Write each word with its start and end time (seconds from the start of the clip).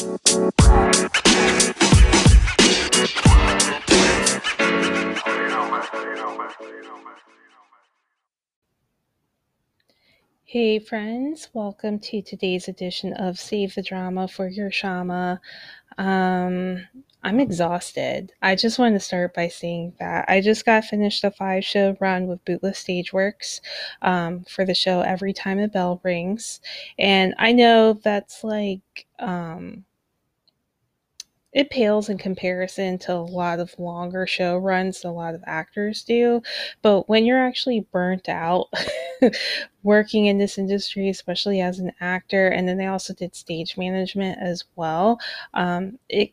Hey, 0.00 0.06
friends, 10.78 11.50
welcome 11.52 11.98
to 11.98 12.22
today's 12.22 12.66
edition 12.66 13.12
of 13.12 13.38
Save 13.38 13.74
the 13.74 13.82
Drama 13.82 14.26
for 14.26 14.48
Your 14.48 14.70
Shamma. 14.70 15.38
Um, 15.98 16.86
I'm 17.22 17.38
exhausted. 17.38 18.32
I 18.40 18.54
just 18.56 18.78
want 18.78 18.94
to 18.94 19.00
start 19.00 19.34
by 19.34 19.48
saying 19.48 19.96
that 19.98 20.24
I 20.28 20.40
just 20.40 20.64
got 20.64 20.86
finished 20.86 21.24
a 21.24 21.30
five 21.30 21.62
show 21.62 21.94
run 22.00 22.26
with 22.26 22.42
Bootless 22.46 22.82
Stageworks 22.82 23.60
um, 24.00 24.44
for 24.44 24.64
the 24.64 24.72
show 24.72 25.02
Every 25.02 25.34
Time 25.34 25.58
a 25.58 25.68
Bell 25.68 26.00
Rings. 26.02 26.62
And 26.98 27.34
I 27.36 27.52
know 27.52 28.00
that's 28.02 28.42
like, 28.42 29.06
um, 29.18 29.84
it 31.52 31.70
pales 31.70 32.08
in 32.08 32.16
comparison 32.16 32.98
to 32.98 33.12
a 33.12 33.18
lot 33.18 33.58
of 33.58 33.76
longer 33.78 34.26
show 34.26 34.56
runs 34.56 35.04
a 35.04 35.10
lot 35.10 35.34
of 35.34 35.42
actors 35.46 36.02
do. 36.02 36.42
But 36.82 37.08
when 37.08 37.24
you're 37.26 37.44
actually 37.44 37.86
burnt 37.92 38.28
out 38.28 38.68
working 39.82 40.26
in 40.26 40.38
this 40.38 40.58
industry, 40.58 41.08
especially 41.08 41.60
as 41.60 41.78
an 41.80 41.92
actor, 42.00 42.48
and 42.48 42.68
then 42.68 42.78
they 42.78 42.86
also 42.86 43.14
did 43.14 43.34
stage 43.34 43.76
management 43.76 44.38
as 44.40 44.64
well, 44.76 45.18
um, 45.54 45.98
it 46.08 46.32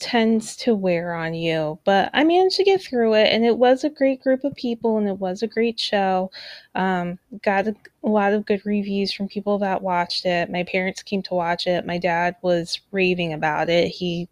tends 0.00 0.56
to 0.56 0.74
wear 0.74 1.14
on 1.14 1.34
you. 1.34 1.78
But 1.84 2.10
I 2.12 2.24
managed 2.24 2.56
to 2.56 2.64
get 2.64 2.82
through 2.82 3.14
it, 3.14 3.32
and 3.32 3.44
it 3.44 3.58
was 3.58 3.84
a 3.84 3.90
great 3.90 4.22
group 4.22 4.44
of 4.44 4.54
people, 4.54 4.98
and 4.98 5.08
it 5.08 5.18
was 5.18 5.42
a 5.42 5.46
great 5.46 5.78
show. 5.78 6.30
Um, 6.74 7.18
got 7.42 7.68
a, 7.68 7.76
a, 8.02 8.08
lot 8.08 8.32
of 8.32 8.46
good 8.46 8.64
reviews 8.64 9.12
from 9.12 9.28
people 9.28 9.58
that 9.58 9.82
watched 9.82 10.26
it. 10.26 10.50
My 10.50 10.64
parents 10.64 11.02
came 11.02 11.22
to 11.24 11.34
watch 11.34 11.66
it. 11.66 11.86
My 11.86 11.98
dad 11.98 12.36
was 12.42 12.80
raving 12.90 13.32
about 13.32 13.68
it. 13.68 13.88
He 13.88 14.28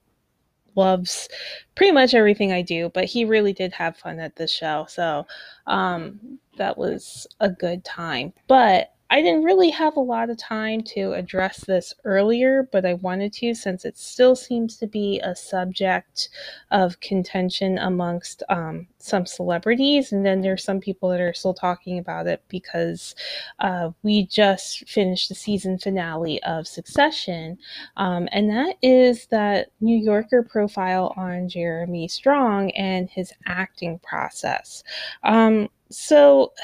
loves 0.75 1.29
pretty 1.75 1.93
much 1.93 2.15
everything 2.15 2.53
I 2.53 2.62
do, 2.62 2.91
but 2.95 3.05
he 3.05 3.25
really 3.25 3.53
did 3.53 3.73
have 3.73 3.97
fun 3.97 4.20
at 4.20 4.37
the 4.37 4.47
show. 4.47 4.87
So 4.89 5.27
um, 5.67 6.39
that 6.56 6.77
was 6.77 7.27
a 7.41 7.51
good 7.51 7.84
time. 7.84 8.33
But 8.47 8.92
I 9.12 9.20
didn't 9.20 9.44
really 9.44 9.68
have 9.68 9.98
a 9.98 10.00
lot 10.00 10.30
of 10.30 10.38
time 10.38 10.80
to 10.84 11.12
address 11.12 11.66
this 11.66 11.92
earlier, 12.05 12.66
but 12.72 12.86
I 12.86 12.94
wanted 12.94 13.34
to 13.34 13.55
since 13.55 13.84
it 13.84 13.98
still 13.98 14.34
seems 14.34 14.78
to 14.78 14.86
be 14.86 15.20
a 15.22 15.36
subject 15.36 16.30
of 16.70 16.98
contention 17.00 17.77
amongst 17.77 18.42
um, 18.48 18.86
some 18.96 19.27
celebrities. 19.27 20.12
And 20.12 20.24
then 20.24 20.40
there's 20.40 20.64
some 20.64 20.80
people 20.80 21.10
that 21.10 21.20
are 21.20 21.34
still 21.34 21.52
talking 21.52 21.98
about 21.98 22.27
it 22.27 22.42
because 22.48 23.14
uh, 23.58 23.90
we 24.02 24.24
just 24.28 24.88
finished 24.88 25.28
the 25.28 25.34
season 25.34 25.77
finale 25.77 26.42
of 26.44 26.66
Succession. 26.66 27.58
Um, 27.98 28.30
and 28.33 28.48
that 28.48 28.77
is 28.80 29.27
that 29.27 29.68
New 29.83 29.98
Yorker 29.98 30.42
profile 30.42 31.12
on 31.18 31.50
Jeremy 31.50 32.08
Strong 32.08 32.70
and 32.70 33.10
his 33.10 33.34
acting 33.44 33.98
process. 33.98 34.83
Um, 35.22 35.68
so, 35.90 36.55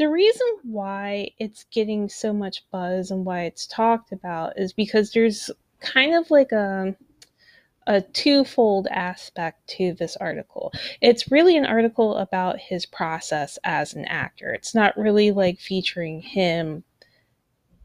the 0.00 0.08
reason 0.08 0.46
why 0.62 1.28
it's 1.38 1.64
getting 1.64 2.08
so 2.08 2.32
much 2.32 2.64
buzz 2.70 3.10
and 3.10 3.26
why 3.26 3.42
it's 3.42 3.66
talked 3.66 4.12
about 4.12 4.58
is 4.58 4.72
because 4.72 5.12
there's 5.12 5.50
kind 5.80 6.14
of 6.14 6.30
like 6.30 6.52
a 6.52 6.96
a 7.86 8.00
twofold 8.00 8.86
aspect 8.90 9.66
to 9.66 9.92
this 9.92 10.16
article. 10.16 10.72
It's 11.02 11.30
really 11.30 11.54
an 11.54 11.66
article 11.66 12.16
about 12.16 12.58
his 12.58 12.86
process 12.86 13.58
as 13.62 13.92
an 13.92 14.06
actor. 14.06 14.54
It's 14.54 14.74
not 14.74 14.96
really 14.96 15.32
like 15.32 15.60
featuring 15.60 16.22
him 16.22 16.82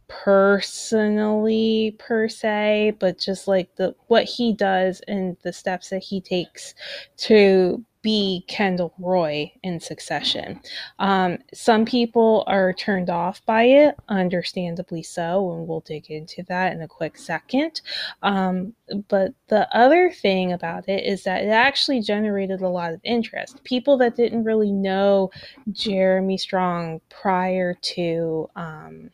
personally 0.08 1.98
per 2.00 2.30
se, 2.30 2.96
but 2.98 3.20
just 3.20 3.46
like 3.46 3.76
the 3.76 3.94
what 4.08 4.24
he 4.24 4.54
does 4.54 5.02
and 5.10 5.36
the 5.44 5.52
steps 5.52 5.90
that 5.90 6.04
he 6.04 6.22
takes 6.22 6.76
to 7.18 7.84
be 8.06 8.46
Kendall 8.48 8.94
Roy 9.00 9.52
in 9.64 9.80
succession. 9.80 10.62
Um, 11.00 11.40
some 11.56 11.86
people 11.86 12.44
are 12.46 12.72
turned 12.72 13.10
off 13.10 13.44
by 13.48 13.64
it, 13.64 13.96
understandably 14.10 15.02
so, 15.02 15.52
and 15.52 15.68
we'll 15.68 15.80
dig 15.80 16.12
into 16.12 16.44
that 16.44 16.72
in 16.74 16.84
a 16.84 16.88
quick 16.88 17.18
second. 17.18 17.82
Um, 18.22 18.76
but 19.08 19.34
the 19.48 19.68
other 19.76 20.12
thing 20.12 20.54
about 20.54 20.88
it 20.88 21.04
is 21.04 21.24
that 21.24 21.46
it 21.46 21.50
actually 21.50 22.00
generated 22.00 22.62
a 22.62 22.70
lot 22.70 22.94
of 22.94 23.02
interest. 23.04 23.64
People 23.64 23.98
that 23.98 24.16
didn't 24.16 24.44
really 24.44 24.72
know 24.72 25.32
Jeremy 25.72 26.38
Strong 26.38 27.02
prior 27.10 27.74
to 27.74 28.48
um, 28.56 29.10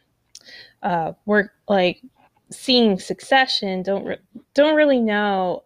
uh, 0.83 1.13
work 1.25 1.53
like 1.69 2.01
seeing 2.49 2.99
Succession 2.99 3.83
don't 3.83 4.03
re- 4.03 4.17
don't 4.53 4.75
really 4.75 4.99
know 4.99 5.63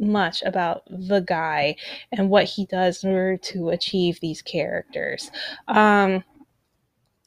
much 0.00 0.42
about 0.42 0.82
the 0.88 1.20
guy 1.20 1.76
and 2.12 2.30
what 2.30 2.44
he 2.44 2.66
does 2.66 3.04
in 3.04 3.10
order 3.10 3.36
to 3.36 3.70
achieve 3.70 4.18
these 4.20 4.42
characters. 4.42 5.30
Um, 5.68 6.24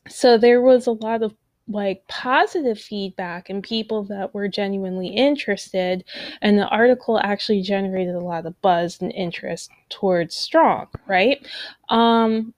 so 0.09 0.37
there 0.37 0.61
was 0.61 0.87
a 0.87 0.91
lot 0.91 1.23
of 1.23 1.33
like 1.67 2.05
positive 2.07 2.77
feedback 2.77 3.49
and 3.49 3.63
people 3.63 4.03
that 4.03 4.33
were 4.33 4.49
genuinely 4.49 5.07
interested 5.07 6.03
and 6.41 6.57
the 6.57 6.67
article 6.67 7.19
actually 7.23 7.61
generated 7.61 8.15
a 8.15 8.19
lot 8.19 8.45
of 8.45 8.61
buzz 8.61 8.99
and 9.01 9.13
interest 9.13 9.69
towards 9.89 10.35
strong 10.35 10.87
right 11.07 11.47
um 11.87 12.53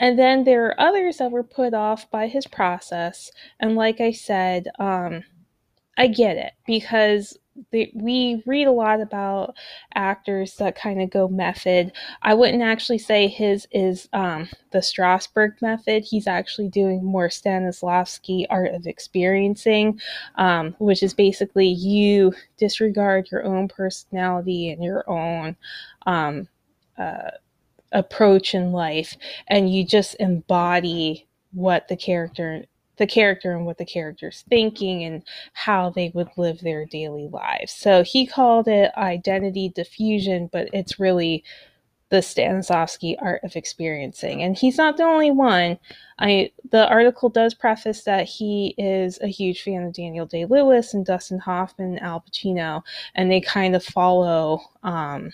and 0.00 0.18
then 0.18 0.42
there 0.42 0.66
are 0.66 0.80
others 0.80 1.18
that 1.18 1.30
were 1.30 1.44
put 1.44 1.74
off 1.74 2.10
by 2.10 2.26
his 2.26 2.46
process 2.48 3.30
and 3.60 3.76
like 3.76 4.00
i 4.00 4.10
said 4.10 4.66
um 4.80 5.22
i 5.96 6.08
get 6.08 6.36
it 6.36 6.52
because 6.66 7.38
they, 7.70 7.90
we 7.94 8.42
read 8.46 8.66
a 8.66 8.72
lot 8.72 9.00
about 9.00 9.54
actors 9.94 10.56
that 10.56 10.76
kind 10.76 11.00
of 11.00 11.10
go 11.10 11.28
method. 11.28 11.92
I 12.22 12.34
wouldn't 12.34 12.62
actually 12.62 12.98
say 12.98 13.28
his 13.28 13.66
is 13.70 14.08
um, 14.12 14.48
the 14.72 14.78
Strasberg 14.78 15.60
method. 15.62 16.04
He's 16.04 16.26
actually 16.26 16.68
doing 16.68 17.04
more 17.04 17.28
Stanislavski 17.28 18.46
art 18.50 18.74
of 18.74 18.86
experiencing, 18.86 20.00
um, 20.36 20.74
which 20.78 21.02
is 21.02 21.14
basically 21.14 21.68
you 21.68 22.32
disregard 22.56 23.30
your 23.30 23.44
own 23.44 23.68
personality 23.68 24.70
and 24.70 24.82
your 24.82 25.08
own 25.08 25.56
um, 26.06 26.48
uh, 26.98 27.30
approach 27.92 28.54
in 28.54 28.72
life, 28.72 29.16
and 29.48 29.72
you 29.72 29.84
just 29.84 30.16
embody 30.20 31.26
what 31.52 31.88
the 31.88 31.96
character 31.96 32.64
the 33.00 33.06
character 33.06 33.56
and 33.56 33.64
what 33.64 33.78
the 33.78 33.84
character's 33.84 34.44
thinking 34.50 35.02
and 35.04 35.24
how 35.54 35.88
they 35.88 36.12
would 36.14 36.28
live 36.36 36.60
their 36.60 36.84
daily 36.84 37.28
lives. 37.28 37.72
So 37.72 38.04
he 38.04 38.26
called 38.26 38.68
it 38.68 38.92
identity 38.94 39.70
diffusion, 39.70 40.50
but 40.52 40.68
it's 40.74 41.00
really 41.00 41.42
the 42.10 42.18
Stanislavski 42.18 43.16
art 43.18 43.42
of 43.42 43.56
experiencing. 43.56 44.42
And 44.42 44.54
he's 44.54 44.76
not 44.76 44.98
the 44.98 45.04
only 45.04 45.30
one. 45.30 45.78
I 46.18 46.52
the 46.70 46.86
article 46.88 47.30
does 47.30 47.54
preface 47.54 48.02
that 48.02 48.26
he 48.26 48.74
is 48.76 49.18
a 49.22 49.28
huge 49.28 49.62
fan 49.62 49.84
of 49.84 49.94
Daniel 49.94 50.26
Day 50.26 50.44
Lewis 50.44 50.92
and 50.92 51.06
Dustin 51.06 51.38
Hoffman 51.38 51.92
and 51.92 52.02
Al 52.02 52.20
Pacino, 52.20 52.82
and 53.14 53.30
they 53.30 53.40
kind 53.40 53.74
of 53.74 53.82
follow 53.82 54.60
um, 54.82 55.32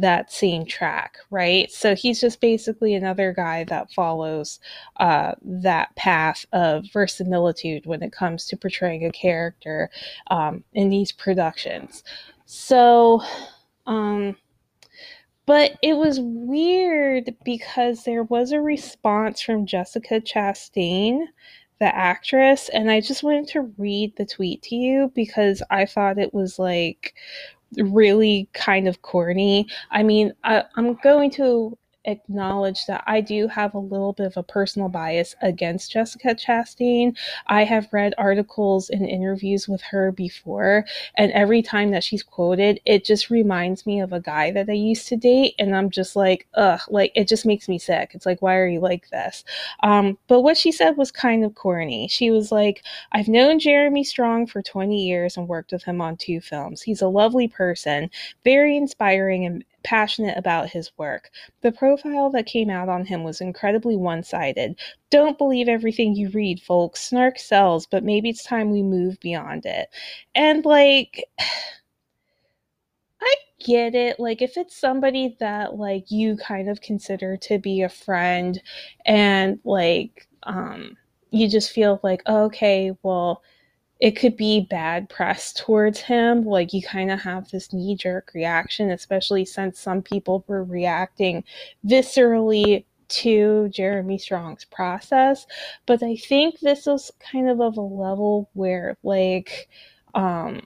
that 0.00 0.32
same 0.32 0.64
track, 0.64 1.18
right? 1.30 1.70
So 1.70 1.94
he's 1.94 2.20
just 2.20 2.40
basically 2.40 2.94
another 2.94 3.32
guy 3.32 3.64
that 3.64 3.92
follows 3.92 4.60
uh, 4.96 5.34
that 5.42 5.94
path 5.96 6.46
of 6.52 6.86
verisimilitude 6.92 7.86
when 7.86 8.02
it 8.02 8.12
comes 8.12 8.46
to 8.46 8.56
portraying 8.56 9.04
a 9.04 9.10
character 9.10 9.90
um, 10.28 10.64
in 10.72 10.90
these 10.90 11.12
productions. 11.12 12.02
So, 12.46 13.22
um, 13.86 14.36
but 15.46 15.72
it 15.82 15.96
was 15.96 16.20
weird 16.20 17.34
because 17.44 18.04
there 18.04 18.24
was 18.24 18.52
a 18.52 18.60
response 18.60 19.40
from 19.40 19.66
Jessica 19.66 20.20
Chastain 20.20 21.26
the 21.80 21.96
actress 21.96 22.68
and 22.68 22.90
i 22.90 23.00
just 23.00 23.22
wanted 23.22 23.48
to 23.48 23.62
read 23.78 24.14
the 24.16 24.26
tweet 24.26 24.60
to 24.60 24.76
you 24.76 25.10
because 25.14 25.62
i 25.70 25.86
thought 25.86 26.18
it 26.18 26.34
was 26.34 26.58
like 26.58 27.14
really 27.78 28.48
kind 28.52 28.88
of 28.88 29.02
corny. 29.02 29.68
I 29.90 30.02
mean, 30.02 30.32
I, 30.44 30.64
I'm 30.76 30.94
going 30.94 31.30
to 31.32 31.76
acknowledge 32.04 32.86
that 32.86 33.04
I 33.06 33.20
do 33.20 33.48
have 33.48 33.74
a 33.74 33.78
little 33.78 34.12
bit 34.12 34.26
of 34.26 34.36
a 34.36 34.42
personal 34.42 34.88
bias 34.88 35.34
against 35.42 35.92
Jessica 35.92 36.34
Chastain. 36.34 37.16
I 37.46 37.64
have 37.64 37.92
read 37.92 38.14
articles 38.18 38.90
and 38.90 39.06
interviews 39.06 39.68
with 39.68 39.82
her 39.82 40.12
before, 40.12 40.84
and 41.16 41.32
every 41.32 41.62
time 41.62 41.90
that 41.90 42.04
she's 42.04 42.22
quoted, 42.22 42.80
it 42.84 43.04
just 43.04 43.30
reminds 43.30 43.86
me 43.86 44.00
of 44.00 44.12
a 44.12 44.20
guy 44.20 44.50
that 44.52 44.68
I 44.68 44.72
used 44.72 45.08
to 45.08 45.16
date, 45.16 45.54
and 45.58 45.74
I'm 45.74 45.90
just 45.90 46.16
like, 46.16 46.46
ugh, 46.54 46.80
like 46.88 47.12
it 47.14 47.28
just 47.28 47.46
makes 47.46 47.68
me 47.68 47.78
sick. 47.78 48.12
It's 48.14 48.26
like, 48.26 48.42
why 48.42 48.56
are 48.56 48.68
you 48.68 48.80
like 48.80 49.08
this? 49.10 49.44
Um, 49.82 50.18
but 50.28 50.42
what 50.42 50.56
she 50.56 50.72
said 50.72 50.96
was 50.96 51.10
kind 51.12 51.44
of 51.44 51.54
corny. 51.54 52.08
She 52.08 52.30
was 52.30 52.52
like, 52.52 52.82
I've 53.12 53.28
known 53.28 53.58
Jeremy 53.58 54.04
Strong 54.04 54.46
for 54.46 54.62
20 54.62 55.04
years 55.06 55.36
and 55.36 55.48
worked 55.48 55.72
with 55.72 55.84
him 55.84 56.00
on 56.00 56.16
two 56.16 56.40
films. 56.40 56.82
He's 56.82 57.02
a 57.02 57.08
lovely 57.08 57.48
person, 57.48 58.10
very 58.44 58.76
inspiring 58.76 59.44
and 59.46 59.64
passionate 59.82 60.36
about 60.38 60.70
his 60.70 60.90
work. 60.98 61.30
The 61.62 61.72
profile 61.72 62.30
that 62.30 62.46
came 62.46 62.70
out 62.70 62.88
on 62.88 63.04
him 63.06 63.24
was 63.24 63.40
incredibly 63.40 63.96
one 63.96 64.22
sided. 64.22 64.78
Don't 65.10 65.38
believe 65.38 65.68
everything 65.68 66.14
you 66.14 66.30
read, 66.30 66.60
folks. 66.62 67.02
Snark 67.02 67.38
sells, 67.38 67.86
but 67.86 68.04
maybe 68.04 68.28
it's 68.30 68.44
time 68.44 68.70
we 68.70 68.82
move 68.82 69.18
beyond 69.20 69.66
it. 69.66 69.88
And 70.34 70.64
like, 70.64 71.24
I 73.22 73.34
get 73.64 73.94
it. 73.94 74.18
Like, 74.18 74.42
if 74.42 74.56
it's 74.56 74.76
somebody 74.76 75.36
that, 75.40 75.76
like, 75.76 76.10
you 76.10 76.36
kind 76.36 76.68
of 76.68 76.80
consider 76.80 77.36
to 77.38 77.58
be 77.58 77.82
a 77.82 77.88
friend 77.88 78.60
and, 79.06 79.58
like, 79.64 80.26
um, 80.44 80.96
you 81.30 81.48
just 81.48 81.70
feel 81.70 82.00
like, 82.02 82.22
oh, 82.26 82.44
okay, 82.44 82.92
well, 83.02 83.42
it 84.00 84.12
could 84.12 84.36
be 84.36 84.60
bad 84.60 85.08
press 85.08 85.52
towards 85.52 86.00
him. 86.00 86.44
Like 86.44 86.72
you 86.72 86.82
kind 86.82 87.10
of 87.10 87.20
have 87.20 87.50
this 87.50 87.72
knee 87.72 87.96
jerk 87.96 88.32
reaction, 88.34 88.90
especially 88.90 89.44
since 89.44 89.78
some 89.78 90.02
people 90.02 90.44
were 90.46 90.64
reacting 90.64 91.44
viscerally 91.86 92.84
to 93.08 93.68
Jeremy 93.68 94.18
Strong's 94.18 94.64
process. 94.64 95.46
But 95.86 96.02
I 96.02 96.16
think 96.16 96.60
this 96.60 96.86
was 96.86 97.10
kind 97.20 97.48
of 97.48 97.60
of 97.60 97.76
a 97.76 97.82
level 97.82 98.48
where 98.54 98.96
like 99.02 99.68
um 100.14 100.62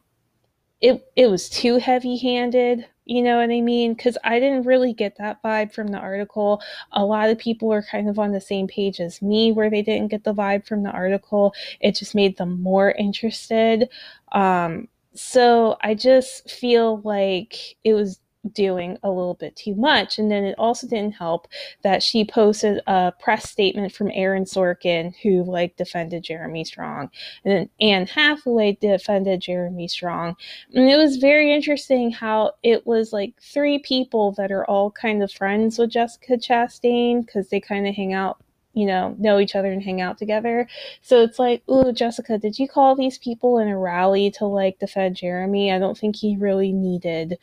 it 0.85 1.11
it 1.17 1.27
was 1.29 1.49
too 1.49 1.79
heavy-handed 1.79 2.87
you 3.07 3.23
know 3.23 3.37
what 3.37 3.51
I 3.51 3.61
mean? 3.61 3.95
Because 3.95 4.17
I 4.25 4.41
didn't 4.41 4.65
really 4.65 4.95
get 4.95 5.19
that 5.19 5.43
vibe 5.43 5.75
from 5.75 5.89
the 5.89 5.99
article. 5.99 6.63
A 6.93 7.05
lot 7.05 7.29
of 7.29 7.39
people 7.39 7.71
are 7.73 7.83
kind 7.83 8.09
of 8.09 8.19
on 8.19 8.33
the 8.33 8.41
same 8.41 8.67
page 8.67 8.99
as 8.99 9.21
me, 9.21 9.53
where 9.53 9.69
they 9.69 9.83
didn't 9.83 10.09
get 10.11 10.25
the 10.25 10.33
vibe 10.33 10.67
from 10.67 10.83
the 10.83 10.91
article. 10.91 11.55
It 11.81 11.97
just 11.97 12.15
made 12.15 12.39
them 12.39 12.63
more 12.63 12.93
interested. 12.93 13.91
Um, 14.33 14.89
so 15.15 15.77
I 15.83 15.95
just 15.95 16.51
feel 16.51 17.03
like 17.03 17.77
it 17.85 17.93
was 17.93 18.21
doing 18.53 18.99
a 19.03 19.11
little 19.11 19.35
bit 19.35 19.57
too 19.57 19.75
much. 19.75 20.19
And 20.19 20.31
then 20.31 20.45
it 20.45 20.55
also 20.59 20.87
didn't 20.87 21.13
help 21.13 21.49
that 21.83 22.03
she 22.03 22.25
posted 22.25 22.81
a 22.87 23.13
press 23.19 23.51
statement 23.51 23.93
from 23.93 24.11
Aaron 24.13 24.45
Sorkin, 24.45 25.15
who 25.23 25.45
like 25.45 25.77
defended 25.77 26.25
Jeremy 26.25 26.65
Strong, 26.65 27.11
and 27.45 27.53
then 27.53 27.71
Anne 27.81 28.07
Hathaway 28.07 28.79
defended 28.81 29.41
Jeremy 29.41 29.89
Strong. 29.89 30.37
And 30.75 30.89
it 30.89 30.97
was 30.97 31.17
very 31.17 31.53
interesting 31.53 32.11
how 32.11 32.53
it 32.63 32.87
was 32.87 33.13
like 33.13 33.35
three 33.41 33.79
people 33.79 34.33
that 34.33 34.53
are 34.53 34.65
all 34.67 34.91
kind 34.91 35.23
of 35.23 35.33
friends 35.33 35.79
with 35.79 35.91
Jessica 35.91 36.35
Chastain 36.35 37.25
because 37.25 37.49
they 37.49 37.61
kind 37.61 37.87
of 37.87 37.95
hang 37.95 38.13
out 38.13 38.39
you 38.75 38.87
know, 38.87 39.15
know 39.19 39.39
each 39.39 39.55
other 39.55 39.73
and 39.73 39.83
hang 39.83 40.01
out 40.01 40.19
together. 40.19 40.69
So 41.01 41.23
it's 41.23 41.39
like, 41.39 41.63
ooh, 41.71 41.93
Jessica, 41.93 42.39
did 42.39 42.59
you 42.59 42.69
call 42.69 42.95
these 42.97 43.19
people 43.19 43.59
in 43.59 43.69
a 43.69 43.79
rally 43.79 44.31
to 44.33 44.47
like 44.47 44.79
defend 44.81 45.17
Jeremy? 45.17 45.73
I 45.73 45.79
don't 45.79 45.97
think 45.97 46.17
he 46.17 46.37
really 46.37 46.73
needed 46.73 47.39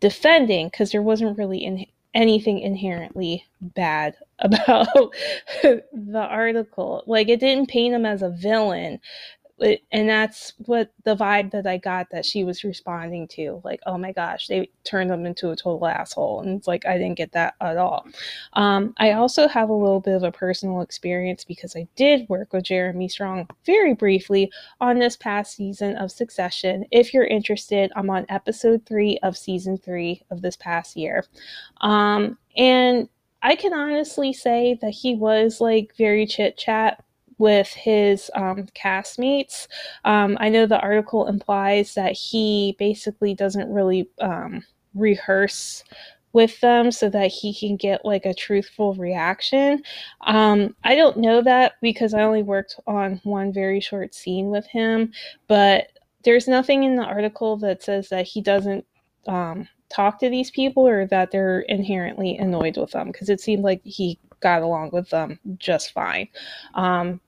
defending 0.00 0.68
because 0.68 0.92
there 0.92 1.02
wasn't 1.02 1.38
really 1.38 1.58
in, 1.58 1.86
anything 2.14 2.60
inherently 2.60 3.44
bad 3.60 4.14
about 4.40 4.86
the 5.62 6.26
article. 6.28 7.02
Like 7.06 7.28
it 7.28 7.40
didn't 7.40 7.70
paint 7.70 7.94
him 7.94 8.06
as 8.06 8.22
a 8.22 8.30
villain 8.30 9.00
and 9.60 10.08
that's 10.08 10.52
what 10.66 10.92
the 11.04 11.16
vibe 11.16 11.50
that 11.50 11.66
I 11.66 11.78
got 11.78 12.10
that 12.10 12.24
she 12.24 12.44
was 12.44 12.64
responding 12.64 13.26
to. 13.28 13.60
Like, 13.64 13.80
oh 13.86 13.98
my 13.98 14.12
gosh, 14.12 14.46
they 14.46 14.70
turned 14.84 15.10
him 15.10 15.26
into 15.26 15.50
a 15.50 15.56
total 15.56 15.86
asshole. 15.86 16.40
And 16.40 16.58
it's 16.58 16.68
like, 16.68 16.86
I 16.86 16.98
didn't 16.98 17.16
get 17.16 17.32
that 17.32 17.54
at 17.60 17.76
all. 17.76 18.06
Um, 18.52 18.94
I 18.98 19.12
also 19.12 19.48
have 19.48 19.68
a 19.68 19.74
little 19.74 20.00
bit 20.00 20.14
of 20.14 20.22
a 20.22 20.32
personal 20.32 20.80
experience 20.80 21.44
because 21.44 21.74
I 21.76 21.88
did 21.96 22.28
work 22.28 22.52
with 22.52 22.64
Jeremy 22.64 23.08
Strong 23.08 23.48
very 23.66 23.94
briefly 23.94 24.50
on 24.80 24.98
this 24.98 25.16
past 25.16 25.56
season 25.56 25.96
of 25.96 26.12
Succession. 26.12 26.84
If 26.90 27.12
you're 27.12 27.24
interested, 27.24 27.90
I'm 27.96 28.10
on 28.10 28.26
episode 28.28 28.86
three 28.86 29.18
of 29.22 29.36
season 29.36 29.78
three 29.78 30.22
of 30.30 30.42
this 30.42 30.56
past 30.56 30.96
year. 30.96 31.24
Um, 31.80 32.38
and 32.56 33.08
I 33.42 33.54
can 33.54 33.72
honestly 33.72 34.32
say 34.32 34.78
that 34.82 34.90
he 34.90 35.14
was 35.14 35.60
like 35.60 35.94
very 35.96 36.26
chit 36.26 36.56
chat 36.56 37.04
with 37.38 37.68
his 37.68 38.30
um, 38.34 38.66
castmates. 38.74 39.68
Um, 40.04 40.36
I 40.40 40.48
know 40.48 40.66
the 40.66 40.80
article 40.80 41.26
implies 41.26 41.94
that 41.94 42.12
he 42.12 42.76
basically 42.78 43.34
doesn't 43.34 43.72
really 43.72 44.08
um, 44.20 44.64
rehearse 44.94 45.84
with 46.32 46.60
them 46.60 46.92
so 46.92 47.08
that 47.08 47.30
he 47.30 47.54
can 47.54 47.76
get 47.76 48.04
like 48.04 48.26
a 48.26 48.34
truthful 48.34 48.94
reaction. 48.94 49.82
Um, 50.26 50.76
I 50.84 50.94
don't 50.94 51.16
know 51.16 51.40
that 51.42 51.74
because 51.80 52.12
I 52.12 52.22
only 52.22 52.42
worked 52.42 52.76
on 52.86 53.20
one 53.24 53.52
very 53.52 53.80
short 53.80 54.14
scene 54.14 54.50
with 54.50 54.66
him, 54.66 55.12
but 55.46 55.88
there's 56.24 56.48
nothing 56.48 56.84
in 56.84 56.96
the 56.96 57.04
article 57.04 57.56
that 57.58 57.82
says 57.82 58.08
that 58.10 58.26
he 58.26 58.42
doesn't 58.42 58.84
um, 59.26 59.68
talk 59.88 60.18
to 60.20 60.28
these 60.28 60.50
people 60.50 60.86
or 60.86 61.06
that 61.06 61.30
they're 61.30 61.60
inherently 61.60 62.36
annoyed 62.36 62.76
with 62.76 62.90
them 62.90 63.08
because 63.10 63.30
it 63.30 63.40
seemed 63.40 63.62
like 63.62 63.80
he 63.84 64.18
got 64.40 64.62
along 64.62 64.90
with 64.92 65.08
them 65.10 65.38
just 65.58 65.92
fine. 65.92 66.28
Um, 66.74 67.20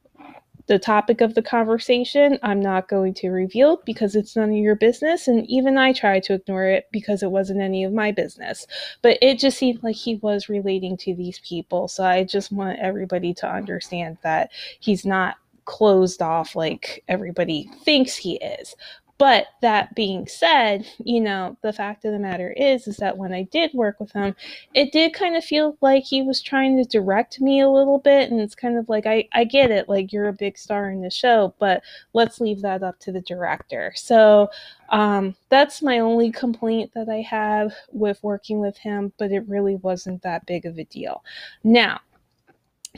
the 0.71 0.79
topic 0.79 1.21
of 1.21 1.35
the 1.35 1.43
conversation, 1.43 2.39
I'm 2.45 2.61
not 2.61 2.89
going 2.89 3.13
to 3.15 3.31
reveal 3.31 3.83
because 3.85 4.15
it's 4.15 4.37
none 4.37 4.51
of 4.51 4.57
your 4.57 4.77
business. 4.77 5.27
And 5.27 5.45
even 5.51 5.77
I 5.77 5.93
tried 5.93 6.23
to 6.25 6.35
ignore 6.35 6.65
it 6.65 6.87
because 6.93 7.25
it 7.25 7.33
wasn't 7.33 7.61
any 7.61 7.83
of 7.83 7.93
my 7.93 8.13
business. 8.13 8.69
But 9.03 9.19
it 9.21 9.41
just 9.41 9.59
seemed 9.59 9.83
like 9.83 9.97
he 9.97 10.15
was 10.19 10.49
relating 10.49 10.97
to 10.99 11.13
these 11.17 11.41
people. 11.41 11.89
So 11.89 12.05
I 12.05 12.23
just 12.23 12.53
want 12.53 12.79
everybody 12.79 13.35
to 13.35 13.53
understand 13.53 14.19
that 14.23 14.53
he's 14.79 15.05
not 15.05 15.39
closed 15.65 16.23
off 16.23 16.55
like 16.55 17.03
everybody 17.09 17.69
thinks 17.85 18.15
he 18.17 18.37
is. 18.37 18.77
But 19.21 19.49
that 19.61 19.95
being 19.95 20.27
said, 20.27 20.87
you 20.99 21.21
know, 21.21 21.59
the 21.61 21.75
fact 21.75 22.07
of 22.07 22.13
the 22.13 22.19
matter 22.19 22.55
is, 22.57 22.89
is 22.89 22.97
that 22.97 23.19
when 23.19 23.35
I 23.35 23.43
did 23.43 23.71
work 23.75 24.01
with 24.01 24.13
him, 24.13 24.35
it 24.73 24.93
did 24.93 25.13
kind 25.13 25.37
of 25.37 25.45
feel 25.45 25.77
like 25.83 26.05
he 26.05 26.23
was 26.23 26.41
trying 26.41 26.79
to 26.79 26.89
direct 26.89 27.39
me 27.39 27.61
a 27.61 27.69
little 27.69 27.99
bit. 27.99 28.31
And 28.31 28.41
it's 28.41 28.55
kind 28.55 28.79
of 28.79 28.89
like, 28.89 29.05
I, 29.05 29.29
I 29.35 29.45
get 29.45 29.71
it, 29.71 29.91
like 29.91 30.11
you're 30.11 30.29
a 30.29 30.33
big 30.33 30.57
star 30.57 30.91
in 30.91 31.03
the 31.03 31.11
show, 31.11 31.55
but 31.59 31.83
let's 32.15 32.41
leave 32.41 32.63
that 32.63 32.83
up 32.83 32.99
to 33.01 33.13
the 33.13 33.21
director. 33.21 33.93
So 33.95 34.49
um, 34.89 35.37
that's 35.51 35.83
my 35.83 35.99
only 35.99 36.33
complaint 36.33 36.93
that 36.95 37.11
I 37.11 37.21
have 37.21 37.75
with 37.93 38.25
working 38.25 38.59
with 38.59 38.79
him, 38.79 39.13
but 39.19 39.33
it 39.33 39.47
really 39.47 39.77
wasn't 39.77 40.23
that 40.23 40.47
big 40.47 40.65
of 40.65 40.79
a 40.79 40.85
deal. 40.85 41.23
Now, 41.63 42.01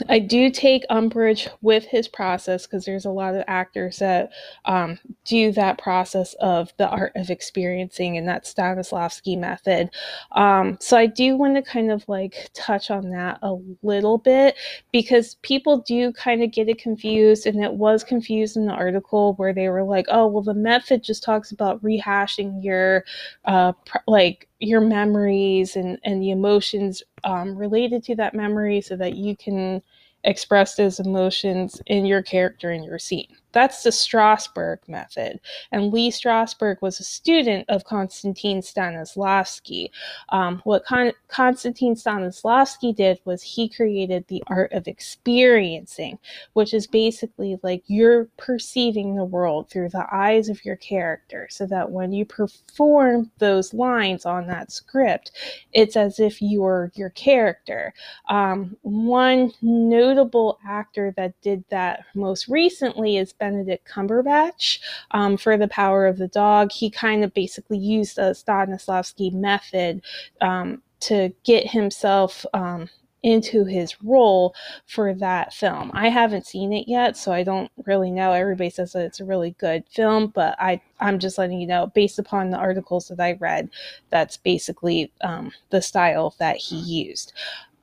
I 0.09 0.21
do 0.21 0.51
take 0.51 0.85
umbrage 0.89 1.49
with 1.61 1.85
his 1.85 2.09
process 2.09 2.67
because 2.67 2.87
there's 2.87 3.05
a 3.05 3.11
lot 3.11 3.35
of 3.35 3.45
actors 3.47 3.99
that 3.99 4.31
um, 4.65 4.99
do 5.27 5.53
that 5.53 5.77
process 5.77 6.35
of 6.41 6.73
the 6.79 6.89
art 6.89 7.13
of 7.15 7.29
experiencing 7.29 8.17
and 8.17 8.27
that 8.27 8.45
Stanislavski 8.45 9.39
method. 9.39 9.91
Um, 10.33 10.79
so 10.81 10.97
I 10.97 11.05
do 11.07 11.37
want 11.37 11.57
to 11.57 11.63
kind 11.63 11.91
of 11.91 12.09
like 12.09 12.51
touch 12.55 12.91
on 12.91 13.11
that 13.11 13.39
a 13.43 13.55
little 13.83 14.17
bit 14.17 14.57
because 14.93 15.35
people 15.43 15.79
do 15.87 16.11
kind 16.15 16.43
of 16.43 16.53
get 16.53 16.71
it 16.71 16.79
confused, 16.79 17.47
and 17.47 17.63
it 17.63 17.75
was 17.75 18.03
confused 18.03 18.57
in 18.57 18.67
the 18.67 18.73
article 18.73 19.35
where 19.35 19.53
they 19.53 19.69
were 19.69 19.85
like, 19.85 20.07
"Oh, 20.09 20.27
well, 20.27 20.43
the 20.43 20.55
method 20.55 21.03
just 21.03 21.23
talks 21.23 21.53
about 21.53 21.83
rehashing 21.83 22.65
your 22.65 23.05
uh, 23.45 23.73
pr- 23.85 23.99
like 24.07 24.49
your 24.63 24.81
memories 24.81 25.77
and, 25.77 25.99
and 26.05 26.23
the 26.23 26.31
emotions 26.31 27.03
um, 27.25 27.57
related 27.57 28.05
to 28.05 28.17
that 28.17 28.35
memory 28.35 28.81
so 28.81 28.97
that 28.97 29.17
you 29.17 29.37
can 29.37 29.83
express 30.25 30.77
those 30.77 31.01
emotions 31.01 31.81
in 31.87 32.07
your 32.07 32.23
character 32.23 32.71
in 32.73 32.85
your 32.85 32.99
scene. 32.99 33.37
That's 33.53 33.83
the 33.83 33.91
Strasberg 33.91 34.79
method. 34.89 35.41
And 35.71 35.93
Lee 35.93 36.11
Strasberg 36.11 36.81
was 36.83 37.01
a 37.01 37.05
student 37.05 37.69
of 37.69 37.85
Konstantin 37.85 38.61
Stanislavski. 38.61 39.91
Um, 40.31 40.61
what 40.65 40.85
Con- 40.85 41.13
Konstantin 41.29 41.95
Stanislavski 41.95 42.95
did 42.95 43.21
was 43.25 43.43
he 43.43 43.69
created 43.69 44.25
the 44.29 44.43
art 44.47 44.73
of 44.73 44.89
experiencing, 44.89 46.19
which 46.55 46.75
is 46.75 46.87
basically 46.87 47.59
like 47.63 47.83
you're 47.87 48.27
perceiving 48.37 49.17
the 49.17 49.25
world 49.25 49.69
through 49.71 49.91
the 49.91 50.07
eyes 50.13 50.49
of 50.49 50.65
your 50.65 50.77
character, 50.77 51.47
so 51.51 51.67
that 51.67 51.91
when 51.91 52.13
you 52.13 52.25
perform 52.25 53.31
those 53.39 53.75
lines 53.75 54.27
on 54.27 54.47
that 54.47 54.73
script, 54.73 55.33
it's 55.73 55.97
as 55.97 56.19
if 56.19 56.41
you 56.41 56.65
are 56.65 56.91
your 56.95 57.11
character. 57.11 57.93
Um, 58.29 58.77
one 58.83 59.53
notable 59.63 60.59
actor 60.67 61.13
that 61.17 61.41
did 61.43 61.65
that 61.71 62.05
most 62.15 62.49
recently 62.49 63.17
is 63.17 63.33
Benedict 63.43 63.89
Cumberbatch 63.89 64.79
um, 65.11 65.37
for 65.37 65.57
The 65.57 65.67
Power 65.67 66.07
of 66.07 66.17
the 66.17 66.29
Dog. 66.29 66.71
He 66.71 66.89
kind 66.89 67.25
of 67.25 67.35
basically 67.35 67.77
used 67.77 68.15
the 68.15 68.37
Stanislavski 68.37 69.33
method 69.33 70.01
um, 70.41 70.81
to 71.01 71.33
get 71.43 71.69
himself 71.69 72.47
um, 72.55 72.89
into 73.25 73.65
his 73.65 74.01
role 74.01 74.55
for 74.87 75.13
that 75.15 75.53
film. 75.53 75.91
I 75.93 76.09
haven't 76.09 76.47
seen 76.47 76.73
it 76.73 76.87
yet, 76.87 77.17
so 77.17 77.33
I 77.33 77.43
don't 77.43 77.69
really 77.85 78.13
know. 78.13 78.31
Everybody 78.31 78.71
says 78.71 78.93
that 78.93 79.07
it's 79.07 79.19
a 79.19 79.25
really 79.25 79.57
good 79.59 79.83
film, 79.91 80.29
but 80.29 80.55
I 80.61 80.81
I'm 81.01 81.19
just 81.19 81.37
letting 81.37 81.61
you 81.61 81.67
know 81.67 81.89
based 81.89 82.21
upon 82.21 82.51
the 82.51 82.59
articles 82.59 83.09
that 83.09 83.19
I 83.19 83.33
read, 83.41 83.71
that's 84.11 84.37
basically 84.37 85.11
um, 85.21 85.51
the 85.71 85.83
style 85.83 86.37
that 86.39 86.59
he 86.59 86.77
used 86.77 87.33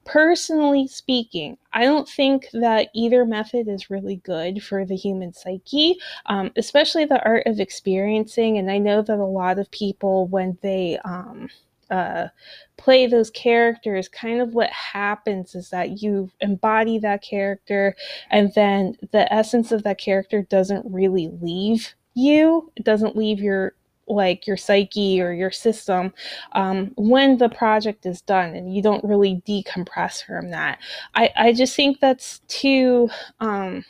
personally 0.09 0.87
speaking, 0.87 1.55
I 1.71 1.83
don't 1.83 2.09
think 2.09 2.47
that 2.53 2.89
either 2.95 3.25
method 3.25 3.67
is 3.67 3.91
really 3.91 4.15
good 4.17 4.63
for 4.63 4.83
the 4.83 4.95
human 4.95 5.33
psyche, 5.33 5.99
um, 6.25 6.51
especially 6.57 7.05
the 7.05 7.23
art 7.23 7.45
of 7.45 7.59
experiencing. 7.59 8.57
And 8.57 8.71
I 8.71 8.79
know 8.79 9.03
that 9.03 9.19
a 9.19 9.23
lot 9.23 9.59
of 9.59 9.69
people, 9.69 10.25
when 10.27 10.57
they 10.63 10.97
um, 11.05 11.47
uh, 11.91 12.29
play 12.77 13.05
those 13.05 13.29
characters, 13.29 14.07
kind 14.07 14.41
of 14.41 14.55
what 14.55 14.71
happens 14.71 15.53
is 15.53 15.69
that 15.69 16.01
you 16.01 16.31
embody 16.41 16.97
that 16.97 17.21
character, 17.21 17.95
and 18.31 18.51
then 18.55 18.95
the 19.11 19.31
essence 19.31 19.71
of 19.71 19.83
that 19.83 19.99
character 19.99 20.41
doesn't 20.41 20.91
really 20.91 21.29
leave 21.39 21.93
you. 22.15 22.71
It 22.75 22.83
doesn't 22.83 23.15
leave 23.15 23.39
your 23.39 23.75
like 24.09 24.47
your 24.47 24.57
psyche 24.57 25.21
or 25.21 25.31
your 25.31 25.51
system 25.51 26.13
um, 26.53 26.91
when 26.97 27.37
the 27.37 27.49
project 27.49 28.05
is 28.05 28.21
done 28.21 28.55
and 28.55 28.73
you 28.73 28.81
don't 28.81 29.03
really 29.03 29.41
decompress 29.47 30.25
from 30.25 30.49
that. 30.51 30.79
I, 31.15 31.29
I 31.35 31.53
just 31.53 31.75
think 31.75 31.99
that's 31.99 32.39
too. 32.47 33.09
Um, 33.39 33.85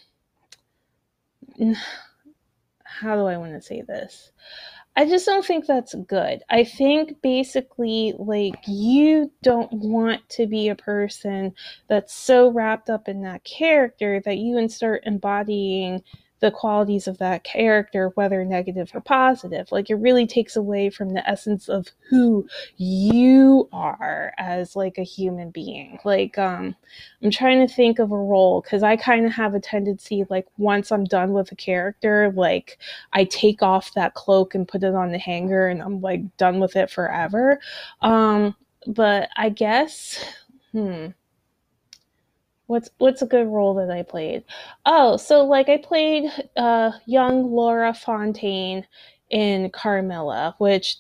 how 2.84 3.16
do 3.16 3.26
I 3.26 3.38
want 3.38 3.54
to 3.54 3.62
say 3.62 3.82
this? 3.82 4.32
I 4.96 5.06
just 5.06 5.26
don't 5.26 5.46
think 5.46 5.66
that's 5.66 5.96
good. 6.08 6.44
I 6.50 6.66
think 6.66 7.22
basically, 7.22 8.14
like, 8.18 8.60
you 8.68 9.32
don't 9.44 9.72
want 9.72 10.28
to 10.30 10.48
be 10.48 10.68
a 10.68 10.76
person 10.76 11.54
that's 11.88 12.14
so 12.14 12.50
wrapped 12.50 12.90
up 12.90 13.08
in 13.08 13.22
that 13.22 13.44
character 13.46 14.22
that 14.26 14.40
you 14.40 14.58
can 14.58 14.68
start 14.68 15.04
embodying 15.06 16.04
the 16.42 16.52
qualities 16.52 17.08
of 17.08 17.18
that 17.18 17.44
character, 17.44 18.12
whether 18.16 18.46
negative 18.46 18.92
or 18.94 19.02
positive. 19.02 19.72
Like 19.72 19.90
it 19.90 19.96
really 19.96 20.26
takes 20.26 20.56
away 20.56 20.90
from 20.90 21.14
the 21.14 21.28
essence 21.30 21.68
of 21.70 21.88
who 22.10 22.48
you 22.78 23.68
are 23.74 24.34
as 24.38 24.76
like 24.76 24.98
a 24.98 25.04
human 25.04 25.52
being. 25.52 26.00
Like 26.06 26.38
um 26.38 26.76
I'm 27.24 27.32
trying 27.32 27.66
to 27.66 27.74
think 27.74 28.00
of 28.00 28.12
a 28.12 28.18
role 28.18 28.62
cuz 28.62 28.84
I 28.84 28.96
kind 28.96 29.26
of 29.26 29.34
have 29.34 29.54
a 29.54 29.60
tendency 29.60 30.26
like 30.30 30.48
once 30.58 30.92
I'm 30.92 31.04
done 31.06 31.34
with 31.34 31.52
a 31.52 31.56
character, 31.56 32.32
like 32.36 32.78
I 33.14 33.26
take 33.26 33.62
off 33.62 33.94
that 33.94 34.14
cloak 34.14 34.56
and 34.56 34.68
put 34.68 34.84
it 34.84 34.96
on 34.96 35.12
the 35.12 35.18
hanger 35.20 35.68
and 35.68 35.82
I'm 35.82 36.02
like 36.02 36.22
done 36.38 36.60
with 36.60 36.76
it 36.76 36.90
forever. 36.90 37.60
Um 38.02 38.56
but 38.88 39.30
I 39.36 39.50
guess 39.50 40.24
hmm 40.72 41.08
What's 42.70 42.92
what's 43.00 43.24
a 43.24 43.26
good 43.26 43.48
role 43.48 43.74
that 43.74 43.90
I 43.90 44.04
played? 44.04 44.44
Oh, 44.86 45.18
so 45.18 45.44
like 45.44 45.70
I 45.70 45.78
played 45.78 46.30
uh, 46.56 46.92
young 47.08 47.52
Laura 47.52 47.96
Fontaine 47.96 48.86
in 49.32 49.72
Carmilla, 49.72 50.54
which 50.60 50.98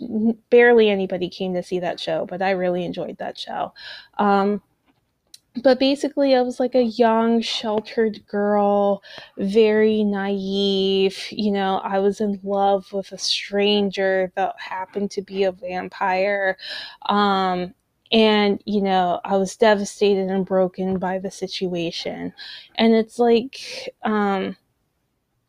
barely 0.49 0.89
anybody 0.89 1.29
came 1.29 1.53
to 1.53 1.61
see 1.61 1.79
that 1.79 1.99
show, 1.99 2.25
but 2.25 2.41
I 2.41 2.51
really 2.51 2.85
enjoyed 2.85 3.19
that 3.19 3.37
show. 3.37 3.71
Um, 4.17 4.63
but 5.61 5.77
basically, 5.79 6.33
I 6.33 6.41
was 6.41 6.59
like 6.59 6.73
a 6.73 6.85
young, 6.85 7.39
sheltered 7.39 8.25
girl, 8.25 9.03
very 9.37 10.03
naive. 10.03 11.27
You 11.29 11.51
know, 11.51 11.81
I 11.83 11.99
was 11.99 12.19
in 12.19 12.39
love 12.41 12.91
with 12.91 13.11
a 13.11 13.17
stranger 13.19 14.31
that 14.35 14.55
happened 14.57 15.11
to 15.11 15.21
be 15.21 15.43
a 15.43 15.51
vampire. 15.51 16.57
Um, 17.07 17.75
and 18.11 18.61
you 18.65 18.81
know 18.81 19.21
i 19.25 19.37
was 19.37 19.55
devastated 19.57 20.29
and 20.29 20.45
broken 20.45 20.99
by 20.99 21.19
the 21.19 21.31
situation. 21.31 22.33
And 22.75 22.95
it's 22.95 23.19
like 23.19 23.59
um 24.03 24.57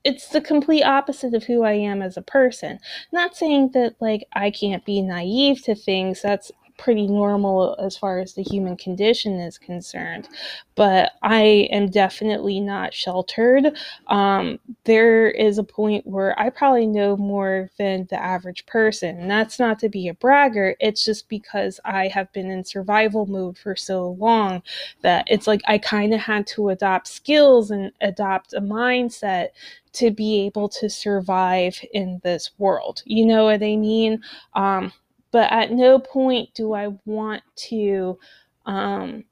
it's 0.05 0.29
the 0.31 0.41
complete 0.41 0.85
opposite 0.85 1.35
of 1.35 1.45
who 1.45 1.63
i 1.65 1.73
am 1.73 2.03
as 2.03 2.17
a 2.17 2.23
person. 2.23 2.79
Not 3.13 3.37
saying 3.37 3.71
that 3.75 3.97
like 4.01 4.27
i 4.35 4.51
can't 4.51 4.85
be 4.85 5.03
naive 5.03 5.63
to 5.65 5.75
things. 5.77 6.23
That's 6.23 6.53
pretty 6.81 7.07
normal 7.07 7.77
as 7.79 7.95
far 7.95 8.19
as 8.19 8.33
the 8.33 8.43
human 8.43 8.75
condition 8.75 9.39
is 9.39 9.59
concerned. 9.59 10.29
But 10.77 11.13
I 11.23 11.69
am 11.71 11.91
definitely 11.91 12.59
not 12.59 12.95
sheltered. 12.95 13.77
Um, 14.07 14.59
there 14.85 15.29
is 15.29 15.59
a 15.59 15.63
point 15.63 16.07
where 16.07 16.39
I 16.41 16.49
probably 16.49 16.87
know 16.87 17.19
more 17.19 17.71
than 17.79 18.07
the 18.09 18.21
average 18.21 18.65
person. 18.65 19.21
And 19.21 19.31
that's 19.31 19.59
not 19.59 19.79
to 19.81 19.91
be 19.91 20.09
a 20.09 20.15
bragger, 20.15 20.75
it's 20.81 21.05
just 21.05 21.29
because 21.29 21.79
I 21.85 22.09
have 22.09 22.33
been 22.33 22.51
in 22.51 22.65
survival 22.65 23.27
mode 23.27 23.59
for 23.59 23.77
so 23.77 24.13
long 24.19 24.63
that 25.03 25.27
it's 25.29 25.47
like 25.47 25.61
I 25.69 25.77
kind 25.77 26.15
of 26.15 26.21
had 26.21 26.47
to 26.49 26.71
adopt 26.71 27.09
skills 27.09 27.71
and 27.71 27.93
adopt 28.01 28.55
a 28.55 28.61
mindset 28.61 29.49
to 29.93 30.11
be 30.11 30.47
able 30.47 30.69
to 30.69 30.89
survive 30.89 31.79
in 31.93 32.21
this 32.23 32.53
world. 32.59 33.03
You 33.05 33.27
know 33.27 33.45
what 33.45 33.63
I 33.63 33.77
mean? 33.77 34.23
Um, 34.55 34.93
but 35.31 35.51
at 35.53 35.73
no 35.73 35.99
point 35.99 36.53
do 36.55 36.73
I 36.73 36.89
want 37.05 37.43
to 37.69 38.19
um, 38.67 39.25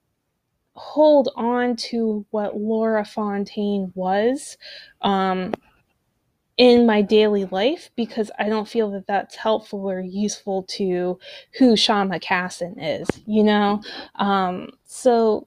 hold 0.75 1.31
on 1.37 1.77
to 1.77 2.25
what 2.31 2.57
Laura 2.57 3.05
Fontaine 3.05 3.93
was 3.95 4.57
um, 5.03 5.53
in 6.57 6.87
my 6.87 7.03
daily 7.03 7.45
life 7.47 7.91
because 7.97 8.31
I 8.39 8.49
don't 8.49 8.69
feel 8.69 8.91
that 8.93 9.07
that's 9.07 9.37
helpful 9.37 9.89
or 9.89 10.01
useful 10.01 10.65
to 10.65 11.19
who 11.59 11.75
Shamma 11.75 12.21
Casson 12.21 12.79
is, 12.79 13.09
you 13.27 13.45
know? 13.45 13.83
Um, 14.17 14.71
so 14.85 15.47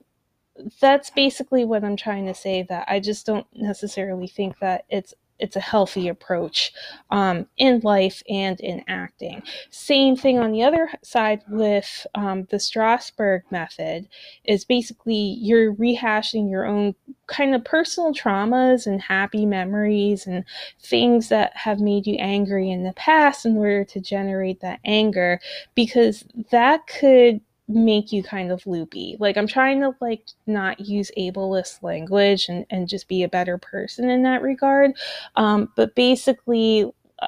that's 0.79 1.10
basically 1.10 1.65
what 1.65 1.84
I'm 1.84 1.98
trying 1.98 2.25
to 2.27 2.34
say 2.34 2.63
that 2.63 2.86
I 2.88 3.00
just 3.00 3.25
don't 3.25 3.48
necessarily 3.53 4.27
think 4.27 4.60
that 4.60 4.86
it's 4.89 5.13
it's 5.41 5.55
a 5.55 5.62
healthy 5.62 6.07
approach 6.07 6.71
um, 7.10 7.48
in 7.57 7.79
life 7.81 8.21
and 8.29 8.60
in 8.60 8.83
acting. 8.88 9.41
Same 9.71 10.15
thing 10.15 10.39
on 10.39 10.51
the 10.51 10.63
other 10.63 10.89
side 11.03 11.41
with 11.50 12.07
um, 12.15 12.48
the 12.51 12.57
Strasberg 12.57 13.41
method 13.51 14.07
is 14.45 14.63
basically 14.63 15.38
you're 15.39 15.74
rehashing 15.74 16.50
your 16.50 16.65
own 16.65 16.95
kind 17.27 17.55
of 17.55 17.65
personal 17.65 18.13
traumas 18.13 18.86
and 18.86 19.01
happy 19.01 19.45
memories 19.45 20.27
and 20.27 20.45
things 20.81 21.29
that 21.29 21.55
have 21.55 21.79
made 21.79 22.05
you 22.05 22.15
angry 22.19 22.69
in 22.69 22.83
the 22.83 22.93
past 22.93 23.45
in 23.45 23.57
order 23.57 23.83
to 23.83 24.00
generate 24.00 24.62
that 24.62 24.79
anger 24.86 25.39
because 25.75 26.24
that 26.51 26.86
could 26.88 27.41
make 27.74 28.12
you 28.12 28.24
kind 28.24 28.51
of 28.51 28.66
loopy. 28.68 29.18
Like 29.20 29.38
I'm 29.38 29.48
trying 29.48 29.82
to 29.82 29.96
like 30.01 30.24
not 30.48 30.80
use 30.80 31.12
ableist 31.18 31.84
language 31.84 32.48
and, 32.50 32.66
and 32.70 32.88
just 32.88 33.08
be 33.08 33.24
a 33.24 33.30
better 33.30 33.58
person 33.58 34.10
in 34.10 34.24
that 34.24 34.42
regard. 34.42 34.92
Um, 35.36 35.72
but 35.75 35.96
basically, 35.96 36.92
uh, 37.20 37.28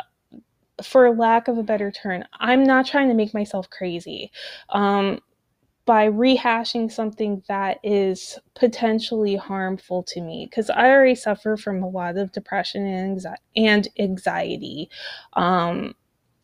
for 0.83 1.13
lack 1.15 1.47
of 1.47 1.57
a 1.57 1.63
better 1.63 1.91
term, 1.91 2.23
I'm 2.39 2.63
not 2.63 2.85
trying 2.85 3.09
to 3.09 3.15
make 3.15 3.33
myself 3.33 3.69
crazy. 3.69 4.31
Um, 4.69 5.19
by 5.85 6.07
rehashing 6.07 6.91
something 6.91 7.43
that 7.47 7.77
is 7.83 8.39
potentially 8.55 9.35
harmful 9.35 10.01
to 10.03 10.21
me 10.21 10.47
because 10.49 10.69
i 10.69 10.89
already 10.89 11.15
suffer 11.15 11.57
from 11.57 11.83
a 11.83 11.89
lot 11.89 12.17
of 12.17 12.31
depression 12.31 13.19
and 13.57 13.89
anxiety 13.99 14.89
um, 15.33 15.93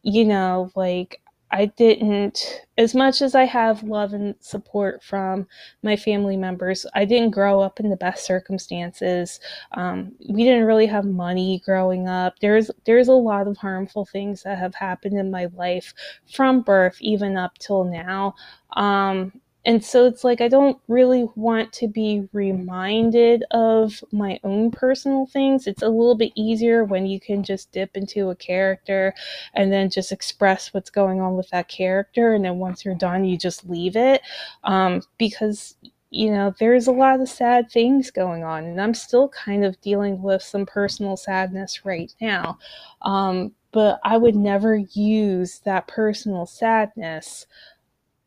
you 0.03 0.25
know 0.25 0.69
like 0.75 1.21
I 1.51 1.65
didn't, 1.65 2.65
as 2.77 2.93
much 2.93 3.21
as 3.21 3.33
I 3.33 3.45
have 3.45 3.83
love 3.83 4.13
and 4.13 4.35
support 4.39 5.03
from 5.03 5.47
my 5.81 5.95
family 5.95 6.37
members, 6.37 6.85
I 6.93 7.05
didn't 7.05 7.31
grow 7.31 7.59
up 7.59 7.79
in 7.79 7.89
the 7.89 7.95
best 7.95 8.25
circumstances. 8.25 9.39
Um, 9.71 10.13
we 10.29 10.43
didn't 10.43 10.65
really 10.65 10.85
have 10.85 11.05
money 11.05 11.61
growing 11.65 12.07
up. 12.07 12.39
There's 12.39 12.69
there's 12.85 13.07
a 13.07 13.13
lot 13.13 13.47
of 13.47 13.57
harmful 13.57 14.05
things 14.05 14.43
that 14.43 14.59
have 14.59 14.75
happened 14.75 15.17
in 15.17 15.31
my 15.31 15.47
life 15.55 15.93
from 16.31 16.61
birth 16.61 16.97
even 17.01 17.35
up 17.37 17.57
till 17.57 17.83
now. 17.83 18.35
Um, 18.73 19.41
and 19.65 19.83
so 19.83 20.05
it's 20.05 20.23
like 20.23 20.39
I 20.41 20.47
don't 20.47 20.79
really 20.87 21.27
want 21.35 21.73
to 21.73 21.87
be 21.87 22.27
reminded 22.31 23.43
of 23.51 24.03
my 24.11 24.39
own 24.43 24.71
personal 24.71 25.25
things. 25.25 25.67
It's 25.67 25.81
a 25.81 25.89
little 25.89 26.15
bit 26.15 26.31
easier 26.35 26.85
when 26.85 27.05
you 27.05 27.19
can 27.19 27.43
just 27.43 27.71
dip 27.71 27.97
into 27.97 28.29
a 28.29 28.35
character 28.35 29.13
and 29.53 29.71
then 29.71 29.89
just 29.89 30.11
express 30.11 30.73
what's 30.73 30.89
going 30.89 31.19
on 31.19 31.35
with 31.35 31.49
that 31.49 31.67
character. 31.67 32.33
And 32.33 32.45
then 32.45 32.57
once 32.57 32.85
you're 32.85 32.95
done, 32.95 33.25
you 33.25 33.37
just 33.37 33.69
leave 33.69 33.95
it. 33.97 34.21
Um, 34.63 35.01
because 35.17 35.75
you 36.11 36.31
know, 36.31 36.55
there's 36.59 36.87
a 36.87 36.91
lot 36.91 37.21
of 37.21 37.29
sad 37.29 37.69
things 37.69 38.09
going 38.09 38.43
on, 38.43 38.63
and 38.63 38.81
I'm 38.81 38.95
still 38.95 39.29
kind 39.29 39.63
of 39.63 39.79
dealing 39.81 40.23
with 40.23 40.41
some 40.41 40.65
personal 40.65 41.15
sadness 41.15 41.85
right 41.85 42.11
now. 42.19 42.57
Um, 43.03 43.51
but 43.71 43.99
I 44.03 44.17
would 44.17 44.35
never 44.35 44.75
use 44.75 45.59
that 45.65 45.87
personal 45.87 46.47
sadness 46.47 47.45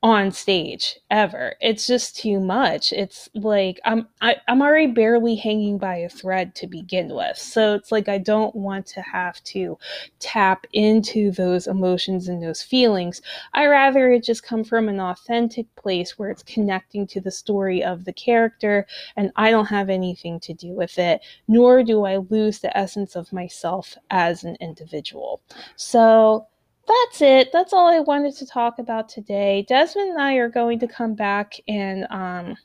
on 0.03 0.33
stage 0.33 0.99
ever. 1.11 1.55
It's 1.61 1.87
just 1.87 2.17
too 2.17 2.41
much. 2.41 2.93
It's 2.93 3.29
like 3.35 3.79
I'm 3.85 4.09
I, 4.21 4.33
am 4.33 4.39
i 4.49 4.53
am 4.53 4.63
already 4.63 4.89
barely 4.89 5.37
hanging 5.37 5.79
by 5.79 5.97
a 5.97 6.09
thread 6.09 6.57
to 6.57 6.67
begin 6.67 7.15
with. 7.15 7.37
So 7.39 7.75
it's 7.75 7.93
like 7.93 8.09
I 8.09 8.19
don't 8.19 8.55
want 8.57 8.87
to 8.87 9.03
have 9.03 9.43
to 9.45 9.79
tap 10.19 10.67
into 10.73 11.31
those 11.31 11.69
emotions 11.69 12.27
and 12.27 12.43
those 12.43 12.63
feelings. 12.63 13.23
I 13.55 13.67
rather 13.67 14.11
it 14.11 14.25
just 14.25 14.43
come 14.43 14.65
from 14.65 14.89
an 14.89 14.99
authentic 14.99 15.73
place 15.77 16.19
where 16.19 16.31
it's 16.31 16.43
connecting 16.43 17.07
to 17.09 17.21
the 17.21 17.31
story 17.31 17.85
of 17.85 18.05
the 18.05 18.13
character 18.13 18.87
and 19.17 19.31
I 19.37 19.51
don't 19.53 19.67
have 19.67 19.89
anything 19.89 20.41
to 20.41 20.53
do 20.53 20.73
with 20.73 20.99
it, 20.99 21.21
nor 21.47 21.85
do 21.85 22.05
I 22.05 22.17
lose 22.17 22.59
the 22.59 22.77
essence 22.77 23.15
of 23.15 23.33
myself 23.33 23.97
as 24.11 24.43
an 24.43 24.57
individual. 24.61 25.43
So 25.77 26.49
that's 26.93 27.23
it. 27.23 27.51
That's 27.53 27.73
all 27.73 27.89
I 27.89 28.01
wanted 28.01 28.37
to 28.37 28.47
talk 28.47 28.79
about 28.79 29.09
today. 29.09 29.65
Desmond 29.69 30.11
and 30.11 30.21
I 30.21 30.35
are 30.35 30.49
going 30.49 30.79
to 30.81 30.89
come 30.89 31.15
back 31.15 31.55
and 31.69 32.07
um, 32.11 32.57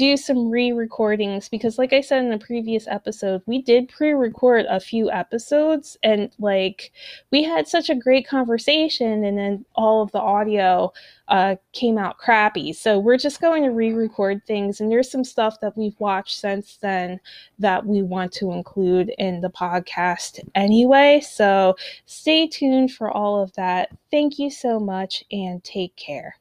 do 0.00 0.16
some 0.16 0.50
re-recordings 0.50 1.50
because 1.50 1.76
like 1.76 1.92
I 1.92 2.00
said 2.00 2.24
in 2.24 2.30
the 2.30 2.38
previous 2.38 2.88
episode, 2.88 3.42
we 3.44 3.60
did 3.60 3.90
pre-record 3.90 4.64
a 4.70 4.80
few 4.80 5.10
episodes 5.10 5.98
and 6.02 6.30
like 6.38 6.90
we 7.30 7.42
had 7.42 7.68
such 7.68 7.90
a 7.90 7.94
great 7.94 8.26
conversation 8.26 9.22
and 9.24 9.36
then 9.36 9.66
all 9.74 10.00
of 10.00 10.10
the 10.12 10.18
audio 10.18 10.90
uh, 11.28 11.56
came 11.74 11.98
out 11.98 12.16
crappy. 12.16 12.72
So 12.72 12.98
we're 12.98 13.18
just 13.18 13.42
going 13.42 13.62
to 13.62 13.72
re-record 13.72 14.40
things 14.46 14.80
and 14.80 14.90
there's 14.90 15.10
some 15.10 15.22
stuff 15.22 15.60
that 15.60 15.76
we've 15.76 16.00
watched 16.00 16.40
since 16.40 16.78
then 16.78 17.20
that 17.58 17.84
we 17.84 18.00
want 18.00 18.32
to 18.32 18.52
include 18.52 19.12
in 19.18 19.42
the 19.42 19.50
podcast 19.50 20.40
anyway. 20.54 21.20
So 21.20 21.76
stay 22.06 22.46
tuned 22.46 22.94
for 22.94 23.10
all 23.10 23.42
of 23.42 23.52
that. 23.56 23.90
Thank 24.10 24.38
you 24.38 24.50
so 24.50 24.80
much 24.80 25.24
and 25.30 25.62
take 25.62 25.94
care. 25.96 26.36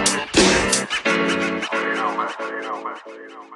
You 0.00 1.96
know, 1.96 2.16
man. 2.16 2.28
You. 2.40 3.14
You 3.14 3.28
man. 3.44 3.49